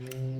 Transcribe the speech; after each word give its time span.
Mm. 0.00 0.37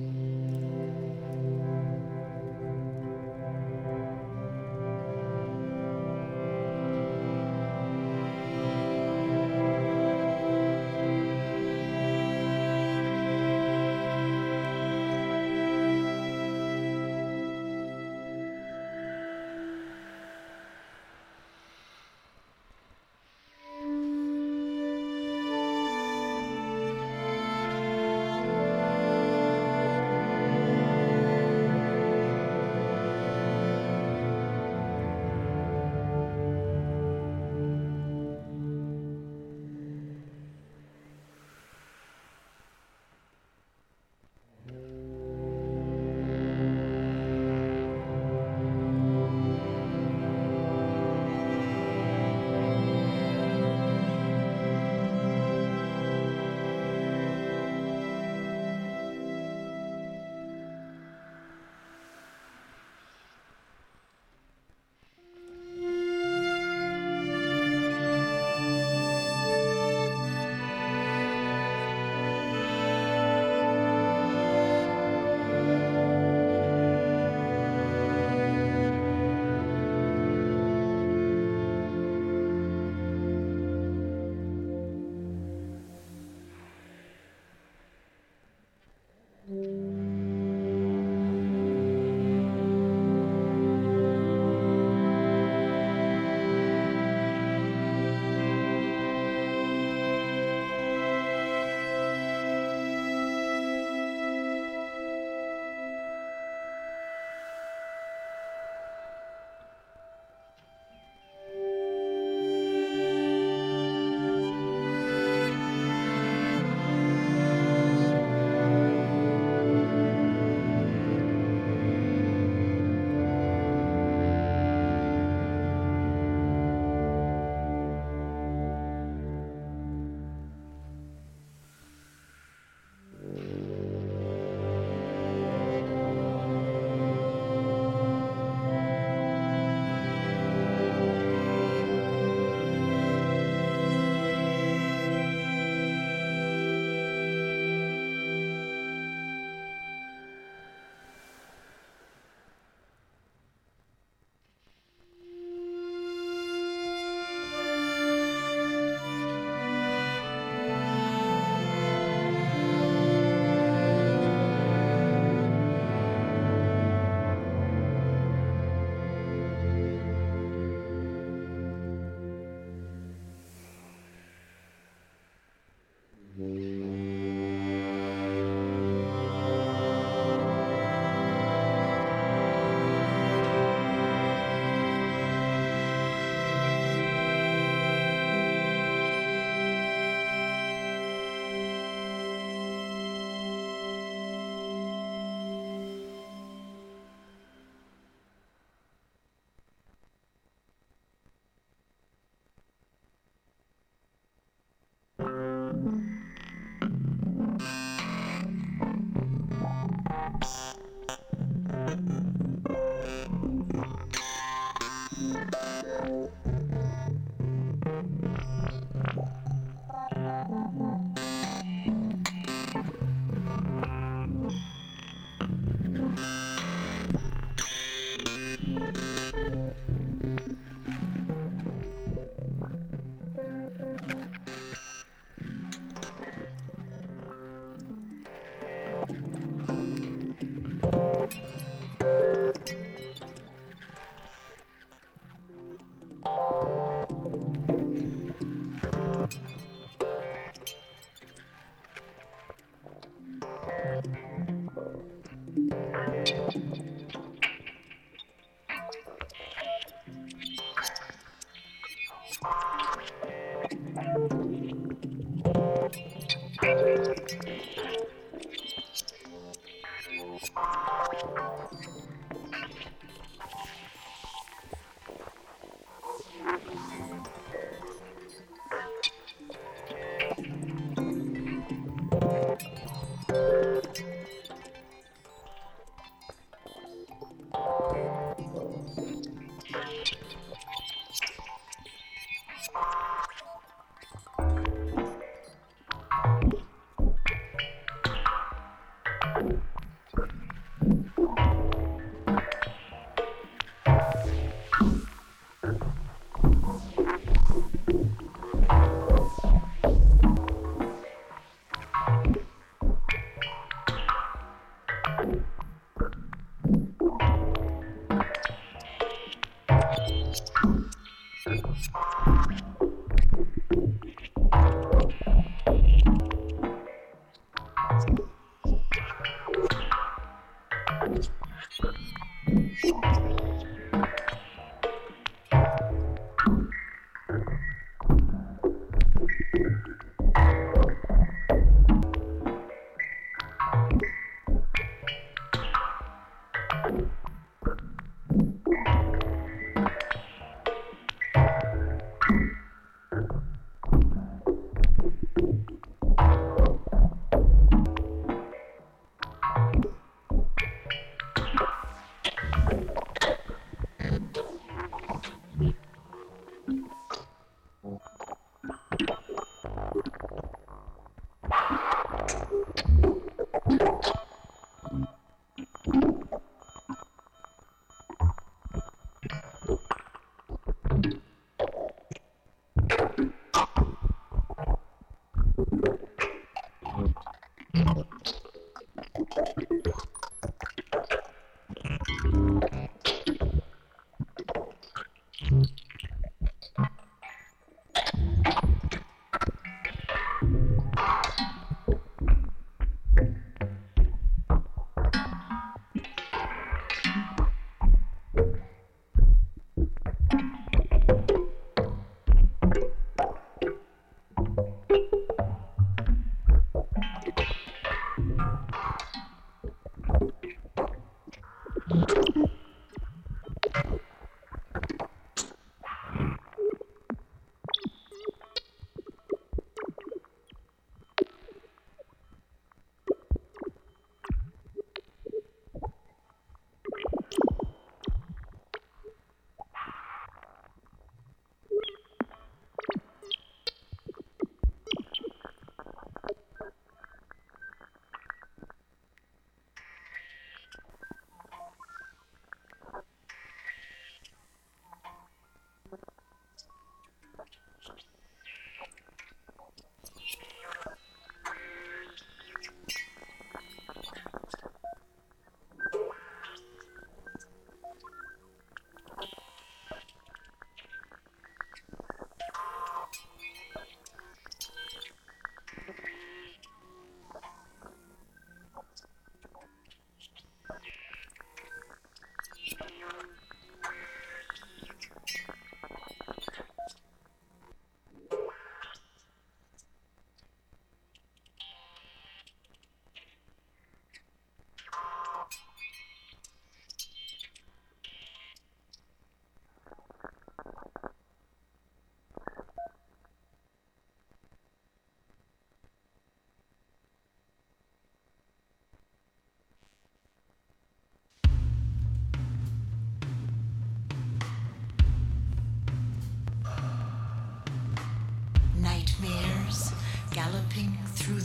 Nightmares 327.99 328.28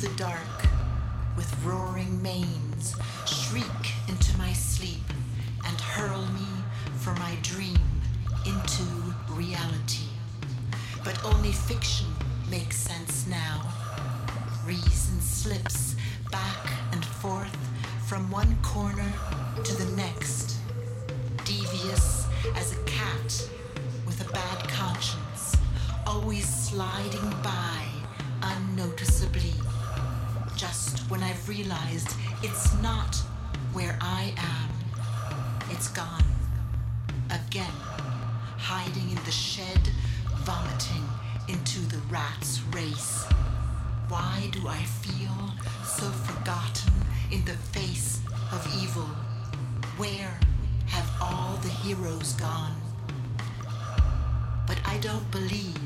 the 0.05 0.17
dark 0.17 0.67
with 1.35 1.65
roaring 1.65 2.21
manes 2.21 2.95
shriek 3.25 3.85
into 4.07 4.37
my 4.37 4.53
sleep 4.53 5.07
and 5.67 5.81
hurl 5.81 6.27
me 6.27 6.47
from 6.99 7.19
my 7.19 7.35
dream 7.41 7.79
into 8.45 8.83
reality. 9.31 10.09
But 11.05 11.25
only 11.25 11.53
fiction 11.53 12.09
makes 12.51 12.77
sense 12.77 13.27
now. 13.29 13.63
Reason 14.67 15.21
slips 15.23 15.97
back 16.31 16.71
and 16.93 17.03
forth 17.03 17.57
from 18.07 18.31
one 18.31 18.59
corner 18.63 19.11
to 19.63 19.75
the 19.75 19.91
next, 19.97 20.14
When 31.09 31.23
I've 31.23 31.49
realized 31.49 32.15
it's 32.43 32.75
not 32.81 33.17
where 33.73 33.97
I 34.01 34.33
am, 34.37 34.71
it's 35.71 35.89
gone. 35.89 36.25
Again, 37.31 37.77
hiding 38.59 39.11
in 39.11 39.25
the 39.25 39.31
shed, 39.31 39.89
vomiting 40.45 41.05
into 41.49 41.81
the 41.81 41.99
rat's 42.11 42.61
race. 42.73 43.25
Why 44.09 44.49
do 44.53 44.67
I 44.69 44.83
feel 44.83 45.53
so 45.85 46.07
forgotten 46.11 46.93
in 47.31 47.45
the 47.45 47.57
face 47.73 48.21
of 48.53 48.67
evil? 48.83 49.09
Where 49.97 50.39
have 50.87 51.11
all 51.21 51.57
the 51.63 51.69
heroes 51.69 52.33
gone? 52.35 52.75
But 54.67 54.79
I 54.85 54.99
don't 54.99 55.31
believe 55.31 55.79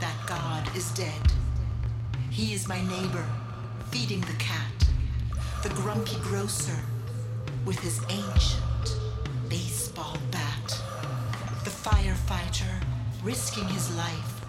that 0.00 0.14
God 0.26 0.68
is 0.76 0.90
dead. 0.92 1.32
He 2.30 2.52
is 2.52 2.68
my 2.68 2.80
neighbor, 2.82 3.26
feeding 3.90 4.20
the 4.22 4.32
cat, 4.38 4.72
the 5.62 5.68
grumpy 5.70 6.16
grocer 6.22 6.76
with 7.64 7.78
his 7.80 8.00
ancient 8.08 8.98
baseball 9.48 10.16
bat, 10.30 10.82
the 11.64 11.70
firefighter 11.70 12.82
risking 13.22 13.66
his 13.68 13.94
life, 13.96 14.40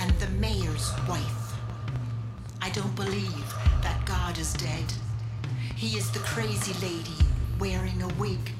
and 0.00 0.10
the 0.18 0.28
mayor's 0.38 0.92
wife. 1.08 1.54
I 2.60 2.70
don't 2.70 2.94
believe 2.96 3.54
that 3.82 4.04
God 4.04 4.38
is 4.38 4.52
dead. 4.54 4.92
He 5.76 5.96
is 5.96 6.10
the 6.10 6.18
crazy 6.20 6.74
lady 6.84 7.16
wearing 7.58 8.02
a 8.02 8.08
wig, 8.14 8.52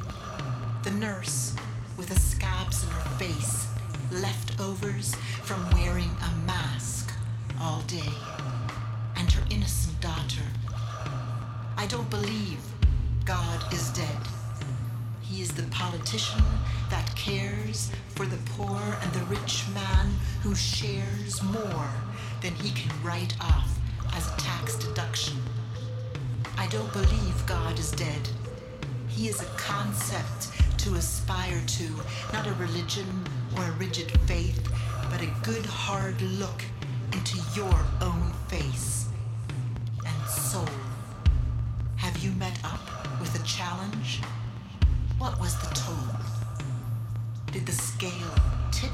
the 0.84 0.90
nurse 0.92 1.54
with 1.96 2.08
the 2.08 2.18
scabs 2.18 2.84
in 2.84 2.90
her 2.90 3.10
face, 3.18 3.66
leftovers 4.12 5.14
from 5.42 5.68
wearing 5.70 6.10
a 6.22 6.46
mask 6.46 7.12
all 7.60 7.80
day, 7.82 8.12
innocent 9.50 10.00
daughter. 10.00 10.42
I 11.76 11.86
don't 11.86 12.08
believe 12.10 12.60
God 13.24 13.72
is 13.72 13.90
dead. 13.90 14.18
He 15.22 15.42
is 15.42 15.50
the 15.52 15.64
politician 15.64 16.42
that 16.90 17.14
cares 17.14 17.90
for 18.14 18.26
the 18.26 18.38
poor 18.56 18.80
and 19.02 19.12
the 19.12 19.24
rich 19.26 19.64
man 19.74 20.10
who 20.42 20.54
shares 20.54 21.42
more 21.42 21.90
than 22.42 22.54
he 22.56 22.70
can 22.70 22.92
write 23.02 23.34
off 23.40 23.78
as 24.14 24.26
a 24.32 24.36
tax 24.36 24.76
deduction. 24.76 25.38
I 26.56 26.66
don't 26.68 26.92
believe 26.92 27.46
God 27.46 27.78
is 27.78 27.90
dead. 27.92 28.28
He 29.08 29.28
is 29.28 29.40
a 29.40 29.46
concept 29.56 30.50
to 30.78 30.94
aspire 30.94 31.60
to, 31.66 31.88
not 32.32 32.46
a 32.46 32.52
religion 32.54 33.06
or 33.56 33.64
a 33.64 33.72
rigid 33.72 34.10
faith, 34.22 34.68
but 35.10 35.22
a 35.22 35.34
good 35.42 35.66
hard 35.66 36.20
look 36.22 36.62
into 37.12 37.38
your 37.54 37.84
own 38.00 38.32
face 38.48 39.07
soul. 40.28 40.68
Have 41.96 42.18
you 42.18 42.30
met 42.32 42.58
up 42.64 42.80
with 43.20 43.34
a 43.40 43.44
challenge? 43.46 44.20
What 45.18 45.38
was 45.40 45.56
the 45.58 45.74
toll? 45.74 45.94
Did 47.52 47.66
the 47.66 47.72
scale 47.72 48.34
tip 48.70 48.90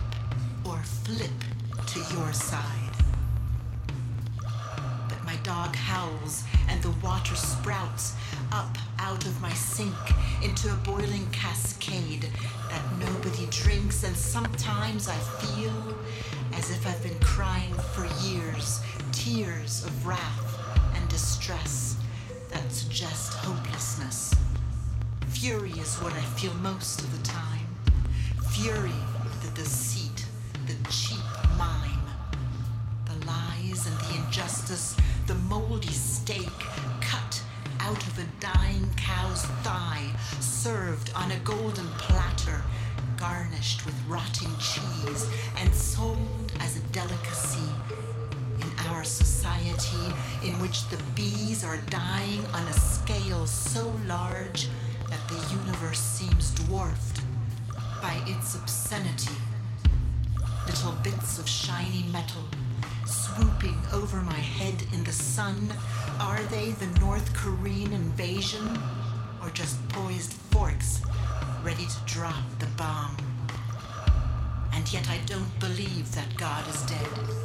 or 0.64 0.78
flip 0.78 1.30
to 1.86 1.98
your 2.14 2.32
side? 2.32 2.62
But 5.08 5.24
my 5.24 5.36
dog 5.42 5.74
howls 5.74 6.44
and 6.68 6.80
the 6.82 6.94
water 7.04 7.34
sprouts 7.34 8.14
up 8.52 8.78
out 9.00 9.26
of 9.26 9.40
my 9.42 9.52
sink 9.52 9.94
into 10.42 10.72
a 10.72 10.76
boiling 10.76 11.28
cascade 11.32 12.28
that 12.70 12.82
nobody 13.00 13.46
drinks, 13.50 14.04
and 14.04 14.16
sometimes 14.16 15.08
I 15.08 15.16
feel 15.16 15.94
as 16.54 16.70
if 16.70 16.86
I've 16.86 17.02
been 17.02 17.18
crying 17.18 17.74
for 17.92 18.06
years, 18.24 18.80
tears 19.12 19.84
of 19.84 20.06
wrath 20.06 20.43
distress 21.14 21.96
that 22.50 22.72
suggest 22.72 23.34
hopelessness. 23.34 24.34
Fury 25.28 25.70
is 25.70 25.94
what 25.98 26.12
I 26.12 26.22
feel 26.36 26.52
most 26.54 27.02
of 27.02 27.16
the 27.16 27.24
time. 27.24 27.68
Fury, 28.50 29.00
the 29.44 29.50
deceit, 29.54 30.26
the 30.66 30.74
cheap 30.90 31.24
mime, 31.56 32.08
the 33.06 33.26
lies 33.26 33.86
and 33.86 33.96
the 34.00 34.24
injustice, 34.24 34.96
the 35.28 35.36
moldy 35.36 35.86
steak 35.86 36.58
cut 37.00 37.40
out 37.78 38.04
of 38.08 38.18
a 38.18 38.26
dying 38.40 38.90
cow's 38.96 39.44
thigh, 39.62 40.10
served 40.40 41.12
on 41.14 41.30
a 41.30 41.38
golden 41.44 41.86
platter, 41.96 42.60
garnished 43.16 43.86
with 43.86 43.94
rotting 44.08 44.50
cheese, 44.58 45.30
and 45.58 45.72
sold 45.72 46.52
as 46.58 46.76
a 46.76 46.80
delicacy 46.90 47.70
our 48.94 49.04
society 49.04 50.14
in 50.44 50.52
which 50.60 50.88
the 50.88 50.96
bees 51.14 51.64
are 51.64 51.78
dying 51.90 52.44
on 52.54 52.62
a 52.68 52.72
scale 52.72 53.46
so 53.46 53.92
large 54.06 54.68
that 55.10 55.28
the 55.28 55.56
universe 55.56 55.98
seems 55.98 56.52
dwarfed 56.52 57.20
by 58.00 58.20
its 58.26 58.54
obscenity. 58.54 59.34
Little 60.66 60.92
bits 61.02 61.38
of 61.38 61.48
shiny 61.48 62.04
metal 62.12 62.44
swooping 63.04 63.76
over 63.92 64.18
my 64.22 64.32
head 64.32 64.84
in 64.92 65.02
the 65.02 65.12
sun. 65.12 65.72
Are 66.20 66.42
they 66.44 66.70
the 66.70 67.00
North 67.00 67.34
Korean 67.34 67.92
invasion? 67.92 68.78
Or 69.42 69.50
just 69.50 69.76
poised 69.88 70.32
forks 70.52 71.02
ready 71.64 71.84
to 71.84 71.96
drop 72.14 72.44
the 72.60 72.66
bomb? 72.76 73.16
And 74.72 74.90
yet 74.92 75.08
I 75.10 75.18
don't 75.26 75.58
believe 75.58 76.14
that 76.14 76.36
God 76.36 76.66
is 76.68 76.82
dead. 76.82 77.43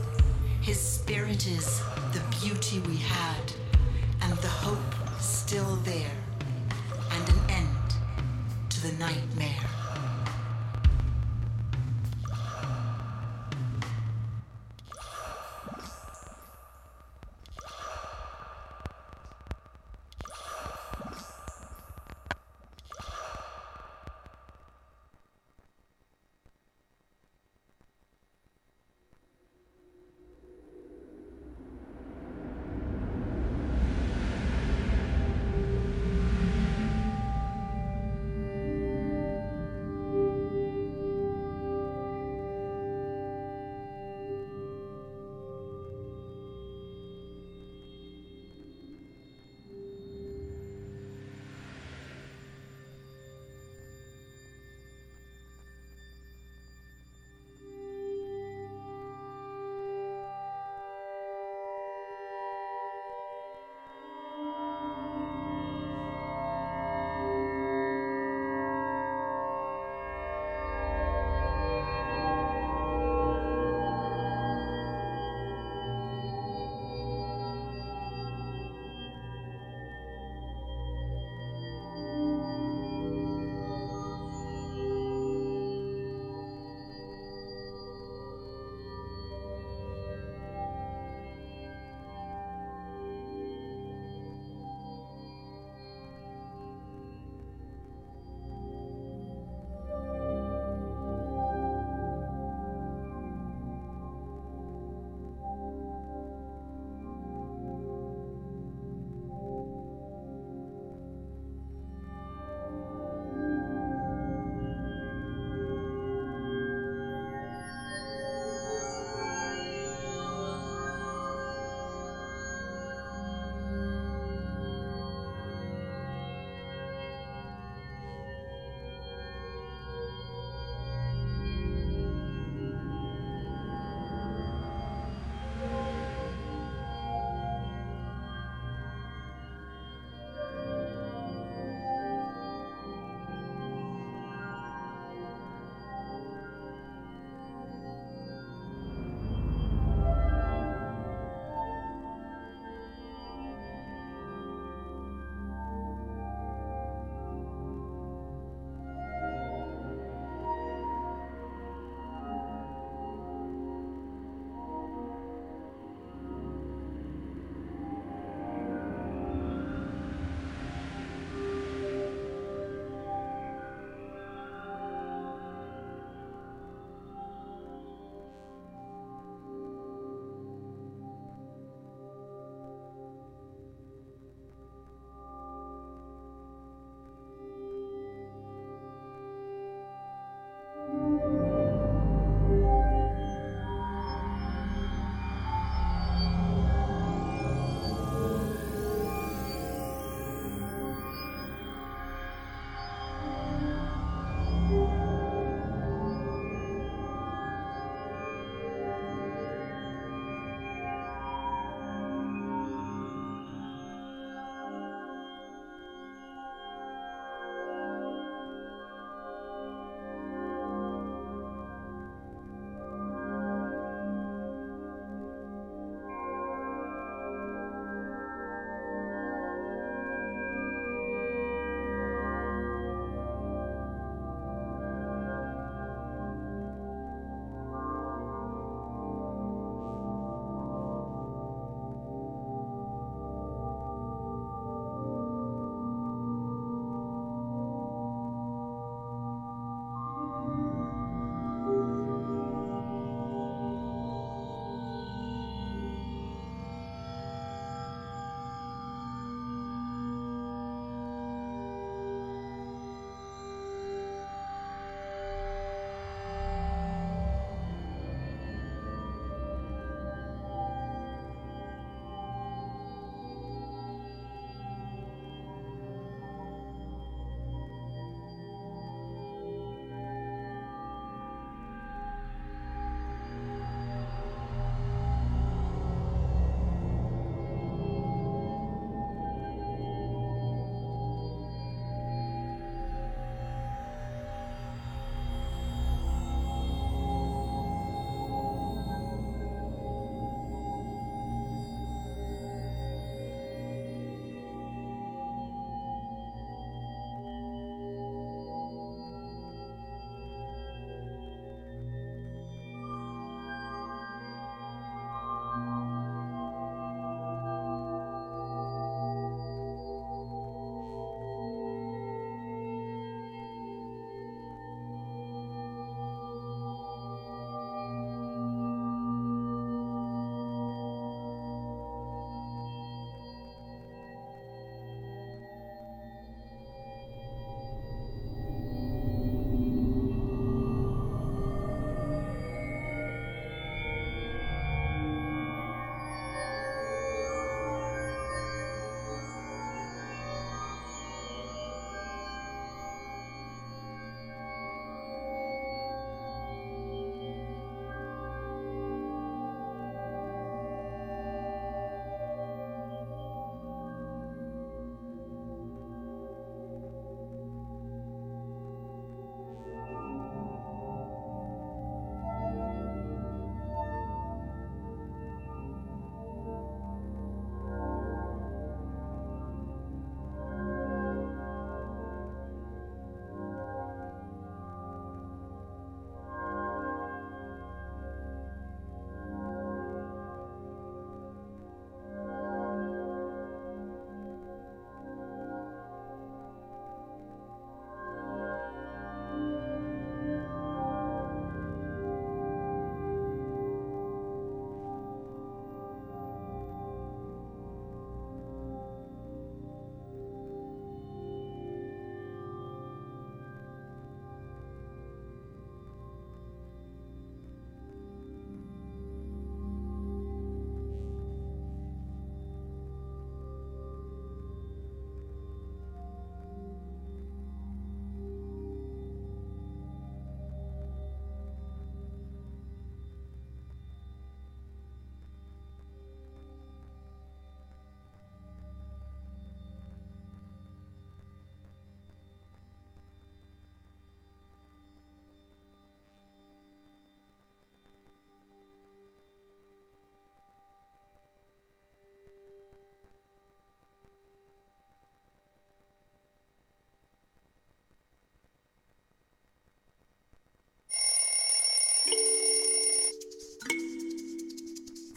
His 0.61 0.79
spirit 0.79 1.47
is 1.47 1.81
the 2.13 2.21
beauty 2.41 2.79
we 2.79 2.97
had, 2.97 3.53
and 4.21 4.33
the 4.39 4.47
hope 4.47 5.19
still 5.19 5.77
there, 5.77 6.11
and 7.11 7.29
an 7.29 7.39
end 7.49 7.93
to 8.69 8.81
the 8.81 8.91
nightmare. 8.97 9.78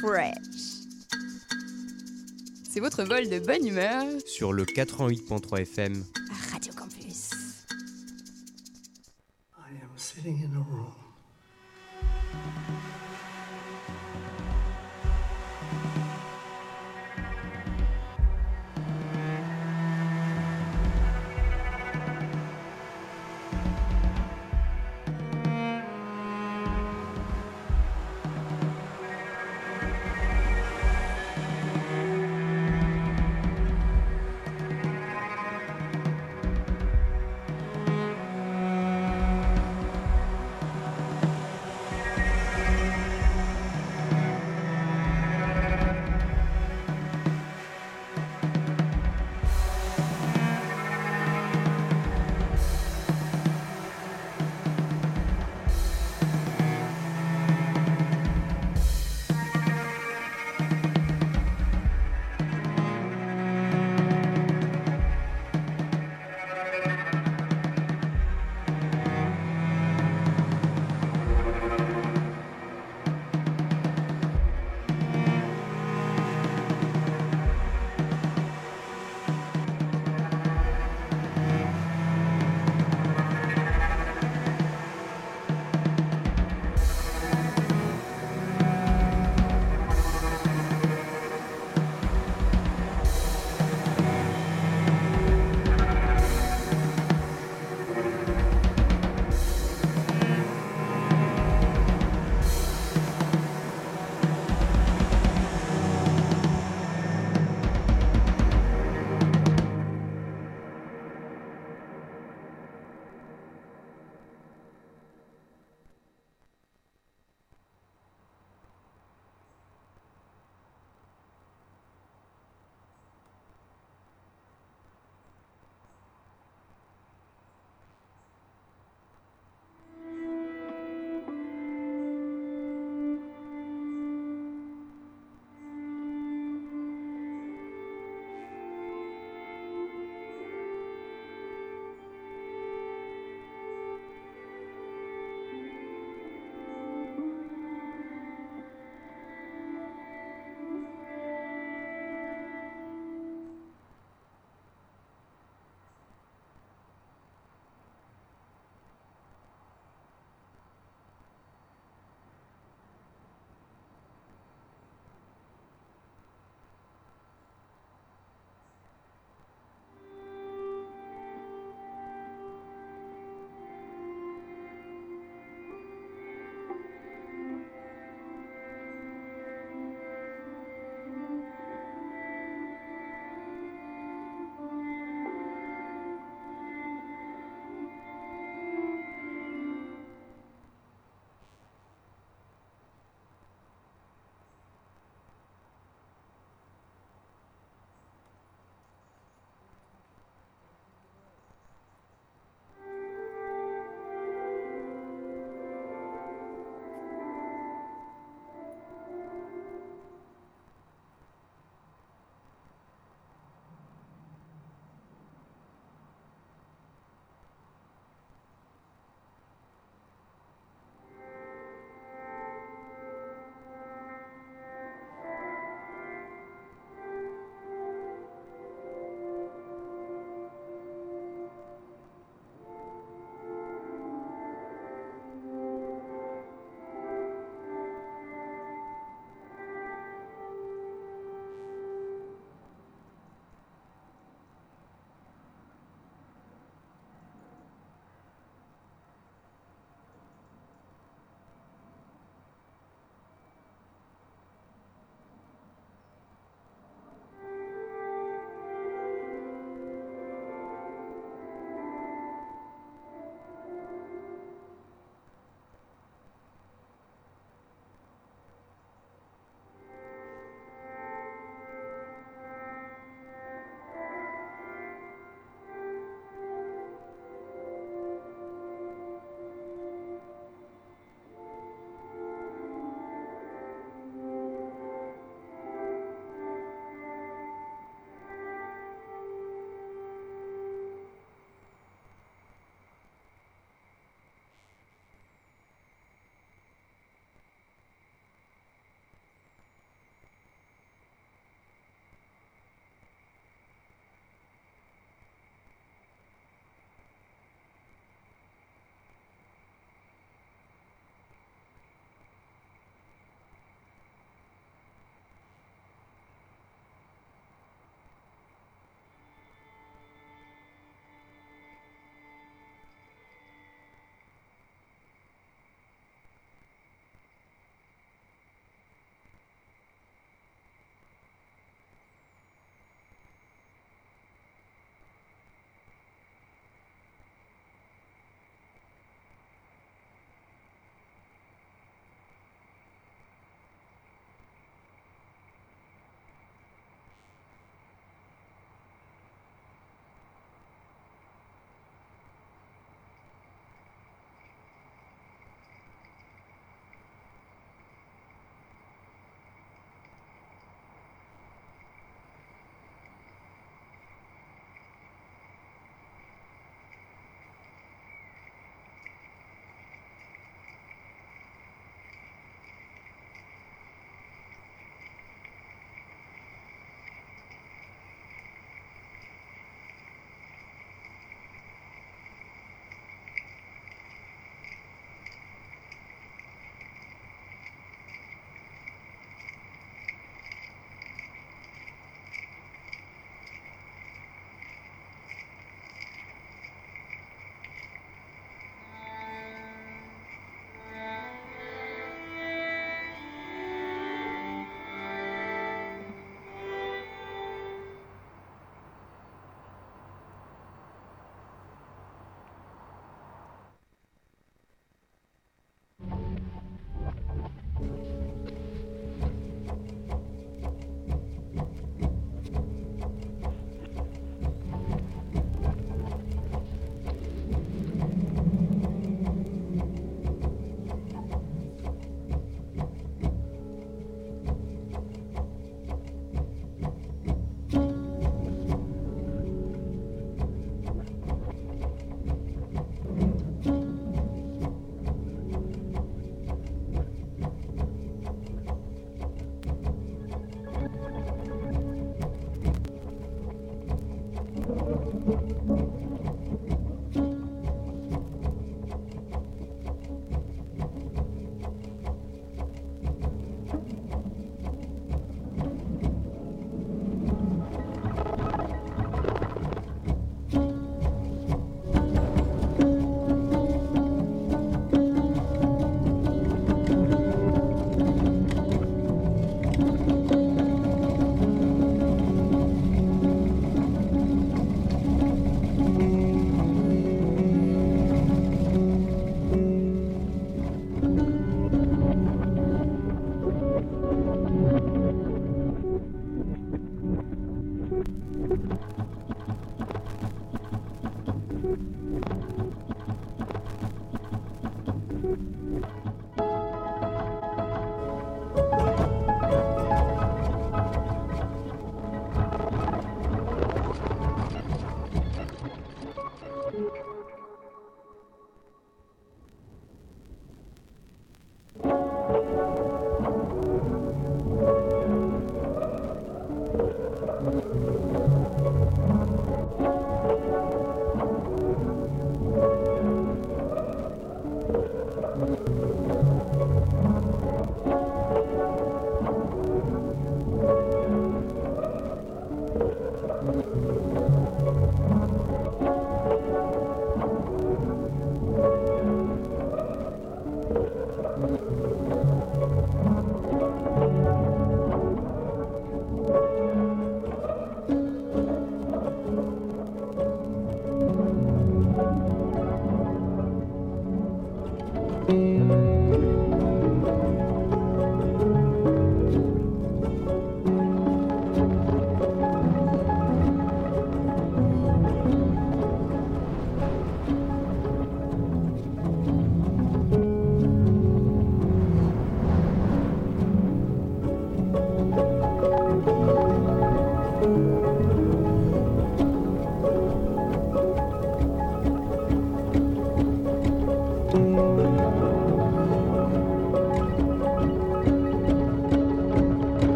Fresh. 0.00 0.34
C'est 2.62 2.80
votre 2.80 3.02
vol 3.02 3.28
de 3.28 3.40
bonne 3.40 3.66
humeur 3.66 4.04
sur 4.26 4.52
le 4.52 4.64
88.3 4.64 5.62
FM. 5.62 6.04